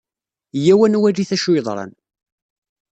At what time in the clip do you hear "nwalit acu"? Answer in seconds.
0.91-1.51